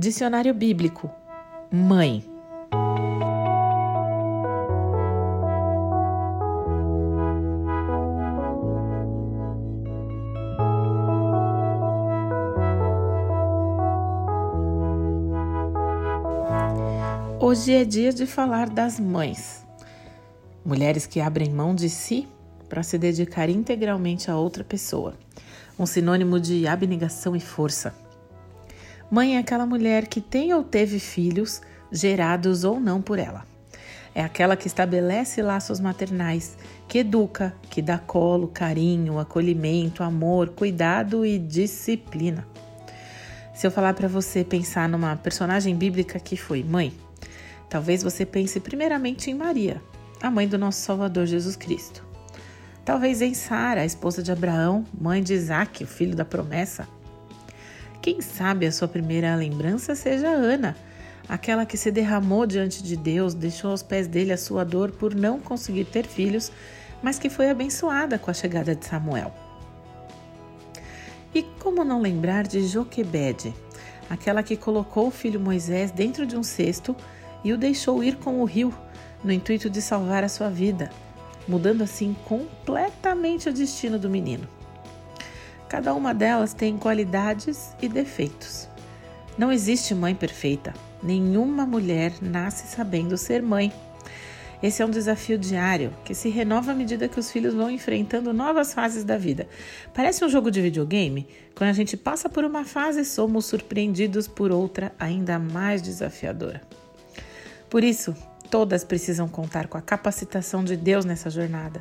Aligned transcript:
Dicionário 0.00 0.54
Bíblico: 0.54 1.10
Mãe. 1.70 2.24
Hoje 17.38 17.74
é 17.74 17.84
dia 17.84 18.10
de 18.10 18.24
falar 18.24 18.70
das 18.70 18.98
mães. 18.98 19.66
Mulheres 20.64 21.04
que 21.04 21.20
abrem 21.20 21.50
mão 21.50 21.74
de 21.74 21.90
si 21.90 22.26
para 22.70 22.82
se 22.82 22.96
dedicar 22.96 23.50
integralmente 23.50 24.30
a 24.30 24.36
outra 24.38 24.64
pessoa. 24.64 25.12
Um 25.78 25.84
sinônimo 25.84 26.40
de 26.40 26.66
abnegação 26.66 27.36
e 27.36 27.40
força. 27.40 27.94
Mãe 29.10 29.36
é 29.36 29.38
aquela 29.38 29.66
mulher 29.66 30.06
que 30.06 30.20
tem 30.20 30.54
ou 30.54 30.62
teve 30.62 31.00
filhos, 31.00 31.60
gerados 31.90 32.62
ou 32.62 32.78
não 32.78 33.02
por 33.02 33.18
ela. 33.18 33.44
É 34.14 34.22
aquela 34.22 34.56
que 34.56 34.66
estabelece 34.66 35.42
laços 35.42 35.80
maternais, 35.80 36.56
que 36.86 36.98
educa, 36.98 37.54
que 37.68 37.82
dá 37.82 37.98
colo, 37.98 38.46
carinho, 38.48 39.18
acolhimento, 39.18 40.02
amor, 40.02 40.50
cuidado 40.50 41.26
e 41.26 41.38
disciplina. 41.38 42.46
Se 43.52 43.66
eu 43.66 43.70
falar 43.70 43.94
para 43.94 44.06
você 44.08 44.44
pensar 44.44 44.88
numa 44.88 45.16
personagem 45.16 45.74
bíblica 45.74 46.20
que 46.20 46.36
foi 46.36 46.62
mãe, 46.62 46.92
talvez 47.68 48.02
você 48.02 48.24
pense 48.24 48.60
primeiramente 48.60 49.28
em 49.28 49.34
Maria, 49.34 49.82
a 50.22 50.30
mãe 50.30 50.46
do 50.46 50.56
nosso 50.56 50.82
Salvador 50.82 51.26
Jesus 51.26 51.56
Cristo. 51.56 52.04
Talvez 52.84 53.20
em 53.20 53.34
Sara, 53.34 53.82
a 53.82 53.84
esposa 53.84 54.22
de 54.22 54.32
Abraão, 54.32 54.84
mãe 54.98 55.22
de 55.22 55.34
Isaac, 55.34 55.82
o 55.82 55.86
filho 55.86 56.14
da 56.14 56.24
promessa. 56.24 56.88
Quem 58.02 58.22
sabe 58.22 58.66
a 58.66 58.72
sua 58.72 58.88
primeira 58.88 59.34
lembrança 59.34 59.94
seja 59.94 60.28
Ana, 60.28 60.74
aquela 61.28 61.66
que 61.66 61.76
se 61.76 61.90
derramou 61.90 62.46
diante 62.46 62.82
de 62.82 62.96
Deus, 62.96 63.34
deixou 63.34 63.70
aos 63.70 63.82
pés 63.82 64.06
dele 64.06 64.32
a 64.32 64.38
sua 64.38 64.64
dor 64.64 64.90
por 64.90 65.14
não 65.14 65.38
conseguir 65.38 65.84
ter 65.84 66.06
filhos, 66.06 66.50
mas 67.02 67.18
que 67.18 67.28
foi 67.28 67.50
abençoada 67.50 68.18
com 68.18 68.30
a 68.30 68.34
chegada 68.34 68.74
de 68.74 68.86
Samuel. 68.86 69.34
E 71.34 71.42
como 71.60 71.84
não 71.84 72.00
lembrar 72.00 72.46
de 72.46 72.66
Joquebede, 72.66 73.54
aquela 74.08 74.42
que 74.42 74.56
colocou 74.56 75.08
o 75.08 75.12
filho 75.12 75.38
Moisés 75.38 75.90
dentro 75.90 76.24
de 76.24 76.36
um 76.36 76.42
cesto 76.42 76.96
e 77.44 77.52
o 77.52 77.58
deixou 77.58 78.02
ir 78.02 78.16
com 78.16 78.40
o 78.40 78.44
rio, 78.44 78.74
no 79.22 79.30
intuito 79.30 79.68
de 79.68 79.82
salvar 79.82 80.24
a 80.24 80.28
sua 80.28 80.48
vida, 80.48 80.90
mudando 81.46 81.82
assim 81.82 82.16
completamente 82.24 83.50
o 83.50 83.52
destino 83.52 83.98
do 83.98 84.08
menino. 84.08 84.48
Cada 85.70 85.94
uma 85.94 86.12
delas 86.12 86.52
tem 86.52 86.76
qualidades 86.76 87.76
e 87.80 87.88
defeitos. 87.88 88.68
Não 89.38 89.52
existe 89.52 89.94
mãe 89.94 90.16
perfeita. 90.16 90.74
Nenhuma 91.00 91.64
mulher 91.64 92.12
nasce 92.20 92.66
sabendo 92.66 93.16
ser 93.16 93.40
mãe. 93.40 93.72
Esse 94.60 94.82
é 94.82 94.84
um 94.84 94.90
desafio 94.90 95.38
diário 95.38 95.94
que 96.04 96.12
se 96.12 96.28
renova 96.28 96.72
à 96.72 96.74
medida 96.74 97.06
que 97.06 97.20
os 97.20 97.30
filhos 97.30 97.54
vão 97.54 97.70
enfrentando 97.70 98.32
novas 98.32 98.74
fases 98.74 99.04
da 99.04 99.16
vida. 99.16 99.46
Parece 99.94 100.24
um 100.24 100.28
jogo 100.28 100.50
de 100.50 100.60
videogame. 100.60 101.28
Quando 101.54 101.70
a 101.70 101.72
gente 101.74 101.96
passa 101.96 102.28
por 102.28 102.44
uma 102.44 102.64
fase, 102.64 103.04
somos 103.04 103.46
surpreendidos 103.46 104.26
por 104.26 104.50
outra 104.50 104.92
ainda 104.98 105.38
mais 105.38 105.80
desafiadora. 105.80 106.62
Por 107.70 107.84
isso, 107.84 108.12
todas 108.50 108.82
precisam 108.82 109.28
contar 109.28 109.68
com 109.68 109.78
a 109.78 109.82
capacitação 109.82 110.64
de 110.64 110.76
Deus 110.76 111.04
nessa 111.04 111.30
jornada. 111.30 111.80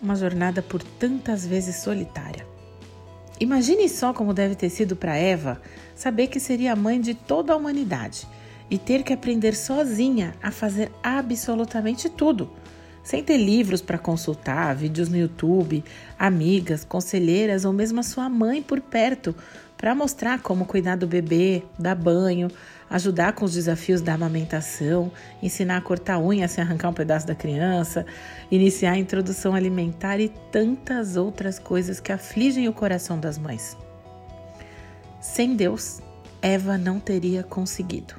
Uma 0.00 0.14
jornada 0.14 0.62
por 0.62 0.80
tantas 0.80 1.44
vezes 1.44 1.82
solitária. 1.82 2.46
Imagine 3.40 3.88
só 3.88 4.12
como 4.12 4.34
deve 4.34 4.54
ter 4.54 4.68
sido 4.68 4.96
para 4.96 5.16
Eva 5.16 5.60
saber 5.94 6.26
que 6.26 6.40
seria 6.40 6.72
a 6.72 6.76
mãe 6.76 7.00
de 7.00 7.14
toda 7.14 7.52
a 7.52 7.56
humanidade 7.56 8.26
e 8.70 8.76
ter 8.76 9.02
que 9.02 9.12
aprender 9.12 9.54
sozinha 9.54 10.34
a 10.42 10.50
fazer 10.50 10.90
absolutamente 11.02 12.08
tudo, 12.08 12.50
sem 13.08 13.24
ter 13.24 13.38
livros 13.38 13.80
para 13.80 13.96
consultar, 13.96 14.76
vídeos 14.76 15.08
no 15.08 15.16
YouTube, 15.16 15.82
amigas, 16.18 16.84
conselheiras 16.84 17.64
ou 17.64 17.72
mesmo 17.72 18.00
a 18.00 18.02
sua 18.02 18.28
mãe 18.28 18.62
por 18.62 18.82
perto 18.82 19.34
para 19.78 19.94
mostrar 19.94 20.42
como 20.42 20.66
cuidar 20.66 20.94
do 20.94 21.06
bebê, 21.06 21.62
dar 21.78 21.94
banho, 21.94 22.50
ajudar 22.90 23.32
com 23.32 23.46
os 23.46 23.54
desafios 23.54 24.02
da 24.02 24.12
amamentação, 24.12 25.10
ensinar 25.42 25.78
a 25.78 25.80
cortar 25.80 26.18
unha 26.18 26.46
sem 26.48 26.62
arrancar 26.62 26.90
um 26.90 26.92
pedaço 26.92 27.26
da 27.26 27.34
criança, 27.34 28.04
iniciar 28.50 28.92
a 28.92 28.98
introdução 28.98 29.54
alimentar 29.54 30.20
e 30.20 30.28
tantas 30.52 31.16
outras 31.16 31.58
coisas 31.58 32.00
que 32.00 32.12
afligem 32.12 32.68
o 32.68 32.74
coração 32.74 33.18
das 33.18 33.38
mães. 33.38 33.74
Sem 35.18 35.56
Deus, 35.56 36.02
Eva 36.42 36.76
não 36.76 37.00
teria 37.00 37.42
conseguido. 37.42 38.12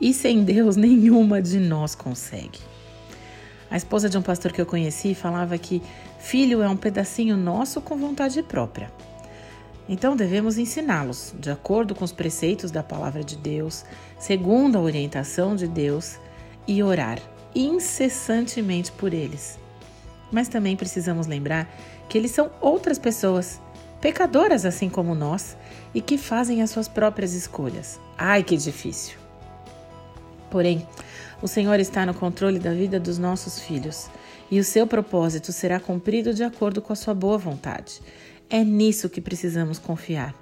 E 0.00 0.12
sem 0.12 0.42
Deus, 0.42 0.74
nenhuma 0.74 1.40
de 1.40 1.60
nós 1.60 1.94
consegue. 1.94 2.72
A 3.72 3.76
esposa 3.78 4.06
de 4.06 4.18
um 4.18 4.22
pastor 4.22 4.52
que 4.52 4.60
eu 4.60 4.66
conheci 4.66 5.14
falava 5.14 5.56
que 5.56 5.82
filho 6.18 6.60
é 6.60 6.68
um 6.68 6.76
pedacinho 6.76 7.38
nosso 7.38 7.80
com 7.80 7.96
vontade 7.96 8.42
própria. 8.42 8.92
Então 9.88 10.14
devemos 10.14 10.58
ensiná-los 10.58 11.34
de 11.40 11.50
acordo 11.50 11.94
com 11.94 12.04
os 12.04 12.12
preceitos 12.12 12.70
da 12.70 12.82
palavra 12.82 13.24
de 13.24 13.34
Deus, 13.34 13.82
segundo 14.18 14.76
a 14.76 14.80
orientação 14.82 15.56
de 15.56 15.66
Deus, 15.66 16.18
e 16.68 16.82
orar 16.82 17.18
incessantemente 17.54 18.92
por 18.92 19.14
eles. 19.14 19.58
Mas 20.30 20.48
também 20.48 20.76
precisamos 20.76 21.26
lembrar 21.26 21.66
que 22.10 22.18
eles 22.18 22.30
são 22.30 22.50
outras 22.60 22.98
pessoas, 22.98 23.58
pecadoras 24.02 24.66
assim 24.66 24.90
como 24.90 25.14
nós, 25.14 25.56
e 25.94 26.02
que 26.02 26.18
fazem 26.18 26.60
as 26.60 26.68
suas 26.68 26.88
próprias 26.88 27.32
escolhas. 27.32 27.98
Ai, 28.18 28.42
que 28.42 28.54
difícil! 28.54 29.21
Porém, 30.52 30.86
o 31.40 31.48
Senhor 31.48 31.80
está 31.80 32.06
no 32.06 32.12
controle 32.12 32.60
da 32.60 32.72
vida 32.72 33.00
dos 33.00 33.18
nossos 33.18 33.58
filhos 33.58 34.08
e 34.50 34.60
o 34.60 34.64
seu 34.64 34.86
propósito 34.86 35.50
será 35.50 35.80
cumprido 35.80 36.34
de 36.34 36.44
acordo 36.44 36.82
com 36.82 36.92
a 36.92 36.96
sua 36.96 37.14
boa 37.14 37.38
vontade. 37.38 38.00
É 38.50 38.62
nisso 38.62 39.08
que 39.08 39.20
precisamos 39.20 39.78
confiar. 39.78 40.34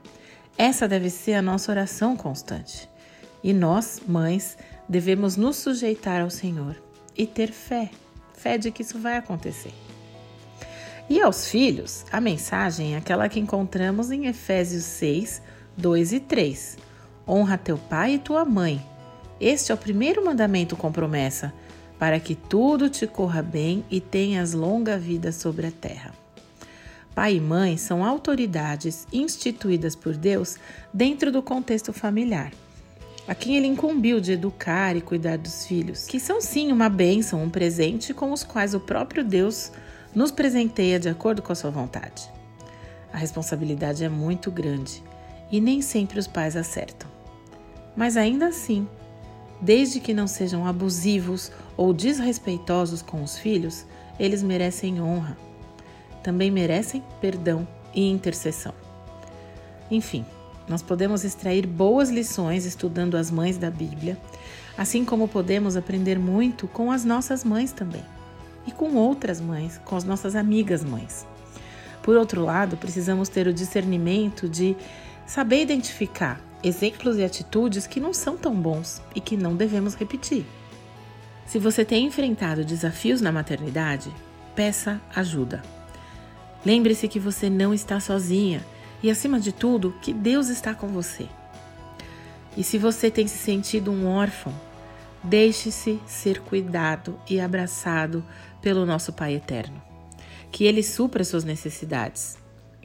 Essa 0.59 0.89
deve 0.89 1.09
ser 1.09 1.35
a 1.35 1.43
nossa 1.43 1.71
oração 1.71 2.17
constante. 2.17 2.91
E 3.43 3.53
nós, 3.55 4.03
mães, 4.07 4.59
devemos 4.89 5.37
nos 5.37 5.57
sujeitar 5.57 6.21
ao 6.21 6.29
Senhor 6.29 6.77
e 7.17 7.25
ter 7.25 7.53
fé 7.53 7.89
fé 8.41 8.57
de 8.57 8.71
que 8.71 8.83
isso 8.83 8.99
vai 8.99 9.17
acontecer. 9.17 9.73
E 11.09 11.21
aos 11.21 11.49
filhos, 11.49 12.07
a 12.11 12.21
mensagem 12.21 12.95
é 12.95 12.99
aquela 12.99 13.29
que 13.29 13.39
encontramos 13.39 14.11
em 14.11 14.27
Efésios 14.27 14.85
6, 14.85 15.43
2 15.77 16.13
e 16.15 16.21
3. 16.21 16.79
Honra 17.29 17.59
teu 17.59 17.77
pai 17.77 18.15
e 18.15 18.19
tua 18.19 18.45
mãe. 18.45 18.90
Este 19.41 19.73
é 19.73 19.75
o 19.75 19.79
primeiro 19.79 20.25
mandamento 20.25 20.77
com 20.77 20.93
promessa, 20.93 21.53
para 21.99 22.21
que 22.21 22.35
tudo 22.35 22.91
te 22.91 23.07
corra 23.07 23.43
bem 23.43 23.85
e 23.91 24.01
tenhas 24.01 24.53
longa 24.53 24.99
vida 24.99 25.33
sobre 25.33 25.67
a 25.67 25.71
terra. 25.71 26.13
Pai 27.15 27.37
e 27.37 27.41
mãe 27.41 27.77
são 27.77 28.05
autoridades 28.05 29.07
instituídas 29.13 29.97
por 29.97 30.17
Deus 30.17 30.57
dentro 30.93 31.33
do 31.33 31.43
contexto 31.43 31.93
familiar, 31.93 32.53
a 33.27 33.35
quem 33.35 33.57
ele 33.57 33.67
incumbiu 33.67 34.21
de 34.21 34.33
educar 34.33 34.97
e 34.97 35.01
cuidar 35.01 35.39
dos 35.39 35.67
filhos, 35.67 36.07
que 36.07 36.21
são 36.21 36.41
sim 36.41 36.71
uma 36.71 36.89
bênção, 36.89 37.43
um 37.43 37.51
presente 37.51 38.13
com 38.13 38.33
os 38.33 38.45
quais 38.45 38.75
o 38.75 38.81
próprio 38.81 39.25
Deus 39.25 39.73
nos 40.15 40.31
presenteia 40.31 40.99
de 41.01 41.09
acordo 41.09 41.41
com 41.41 41.53
a 41.53 41.57
sua 41.57 41.71
vontade. 41.71 42.31
A 43.13 43.17
responsabilidade 43.17 44.05
é 44.05 44.09
muito 44.09 44.51
grande 44.51 45.03
e 45.51 45.61
nem 45.61 45.83
sempre 45.83 46.19
os 46.19 46.27
pais 46.27 46.57
acertam. 46.57 47.09
Mas 47.97 48.17
ainda 48.17 48.47
assim, 48.47 48.87
desde 49.61 50.01
que 50.01 50.15
não 50.15 50.27
sejam 50.27 50.67
abusivos 50.67 51.51
ou 51.77 51.93
desrespeitosos 51.93 53.03
com 53.03 53.23
os 53.23 53.39
filhos, 53.39 53.85
eles 54.19 54.43
merecem 54.43 55.01
honra 55.01 55.37
também 56.23 56.51
merecem 56.51 57.03
perdão 57.21 57.67
e 57.95 58.09
intercessão. 58.09 58.75
Enfim, 59.91 60.25
nós 60.69 60.83
podemos 60.83 61.25
extrair 61.25 61.67
boas 61.67 62.11
lições 62.11 62.65
estudando 62.65 63.17
as 63.17 63.31
mães 63.31 63.59
da 63.59 63.71
Bíblia, 63.71 64.17
assim 64.79 65.05
como 65.05 65.27
podemos 65.27 65.77
aprender 65.77 66.19
muito 66.19 66.69
com 66.69 66.93
as 66.93 67.05
nossas 67.05 67.45
mães 67.45 67.73
também 67.73 68.05
e 68.67 68.71
com 68.71 68.95
outras 68.95 69.41
mães, 69.41 69.81
com 69.85 69.97
as 69.97 70.05
nossas 70.05 70.37
amigas 70.37 70.85
mães. 70.85 71.27
Por 72.03 72.17
outro 72.17 72.43
lado, 72.43 72.77
precisamos 72.77 73.29
ter 73.29 73.47
o 73.47 73.53
discernimento 73.53 74.49
de 74.49 74.77
saber 75.27 75.63
identificar 75.63 76.41
exemplos 76.63 77.17
e 77.19 77.25
atitudes 77.25 77.87
que 77.87 78.01
não 78.01 78.13
são 78.13 78.37
tão 78.37 78.55
bons 78.55 79.03
e 79.15 79.21
que 79.21 79.37
não 79.37 79.57
devemos 79.57 79.95
repetir. 79.95 80.45
Se 81.47 81.59
você 81.59 81.85
tem 81.85 82.07
enfrentado 82.07 82.65
desafios 82.65 83.21
na 83.21 83.33
maternidade, 83.33 84.11
peça 84.55 85.01
ajuda. 85.15 85.63
Lembre-se 86.65 87.09
que 87.09 87.19
você 87.19 87.49
não 87.49 87.73
está 87.73 87.99
sozinha 87.99 88.65
e, 89.03 89.11
acima 89.11 89.41
de 89.41 89.53
tudo, 89.53 89.95
que 90.03 90.13
Deus 90.13 90.49
está 90.49 90.75
com 90.75 90.89
você. 90.89 91.27
E 92.57 92.63
se 92.63 92.79
você 92.79 93.11
tem 93.11 93.27
se 93.27 93.39
sentido 93.39 93.91
um 93.91 94.07
órfão, 94.07 94.53
deixe-se 95.23 96.01
ser 96.07 96.41
cuidado 96.41 97.19
e 97.29 97.41
abraçado 97.41 98.25
pelo 98.61 98.85
nosso 98.85 99.13
Pai 99.13 99.35
Eterno. 99.35 99.81
Que 100.51 100.65
Ele 100.65 100.83
supra 100.83 101.25
suas 101.25 101.45
necessidades, 101.45 102.37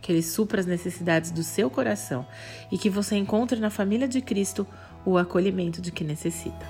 que 0.06 0.12
Ele 0.12 0.22
supra 0.22 0.60
as 0.60 0.68
necessidades 0.68 1.32
do 1.32 1.42
seu 1.42 1.68
coração 1.68 2.28
e 2.72 2.78
que 2.78 2.92
você 2.92 3.16
encontre 3.16 3.60
na 3.60 3.72
família 3.72 4.08
de 4.08 4.22
Cristo 4.22 4.68
o 5.04 5.18
acolhimento 5.18 5.82
de 5.82 5.92
que 5.92 6.04
necessita. 6.04 6.64